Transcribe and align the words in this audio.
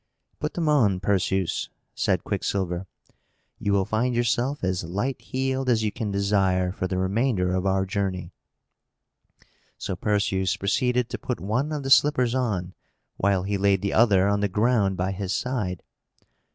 "Put 0.39 0.55
them 0.55 0.67
on, 0.67 0.99
Perseus," 0.99 1.69
said 1.93 2.23
Quicksilver. 2.23 2.87
"You 3.59 3.71
will 3.71 3.85
find 3.85 4.15
yourself 4.15 4.63
as 4.63 4.83
light 4.83 5.21
heeled 5.21 5.69
as 5.69 5.83
you 5.83 5.91
can 5.91 6.09
desire 6.09 6.71
for 6.71 6.87
the 6.87 6.97
remainder 6.97 7.53
of 7.53 7.67
our 7.67 7.85
journey." 7.85 8.31
So 9.77 9.95
Perseus 9.95 10.55
proceeded 10.57 11.07
to 11.09 11.19
put 11.19 11.39
one 11.39 11.71
of 11.71 11.83
the 11.83 11.91
slippers 11.91 12.33
on, 12.33 12.73
while 13.17 13.43
he 13.43 13.59
laid 13.59 13.83
the 13.83 13.93
other 13.93 14.27
on 14.27 14.39
the 14.39 14.47
ground 14.49 14.97
by 14.97 15.11
his 15.11 15.33
side. 15.33 15.83